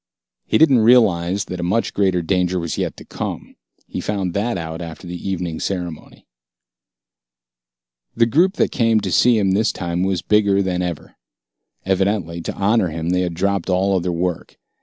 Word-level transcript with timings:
He 0.47 0.57
didn't 0.57 0.79
realize 0.79 1.45
that 1.45 1.59
a 1.59 1.63
much 1.63 1.93
greater 1.93 2.23
danger 2.23 2.59
was 2.59 2.75
yet 2.75 2.97
to 2.97 3.05
come. 3.05 3.55
He 3.85 4.01
found 4.01 4.33
that 4.33 4.57
out 4.57 4.81
after 4.81 5.05
the 5.05 5.29
evening 5.29 5.59
ceremony. 5.59 6.25
The 8.15 8.25
group 8.25 8.55
that 8.55 8.71
came 8.71 8.99
to 9.01 9.11
see 9.11 9.37
him 9.37 9.51
this 9.51 9.71
time 9.71 10.01
was 10.01 10.23
bigger 10.23 10.63
than 10.63 10.81
ever. 10.81 11.17
Evidently, 11.85 12.41
to 12.41 12.53
honor 12.55 12.87
him 12.87 13.11
they 13.11 13.21
had 13.21 13.35
dropped 13.35 13.69
all 13.69 13.95
other 13.95 14.11
work. 14.11 14.57